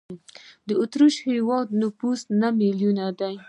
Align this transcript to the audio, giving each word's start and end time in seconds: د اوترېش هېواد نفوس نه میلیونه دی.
د 0.67 0.69
اوترېش 0.79 1.15
هېواد 1.31 1.67
نفوس 1.81 2.19
نه 2.39 2.49
میلیونه 2.59 3.05
دی. 3.19 3.35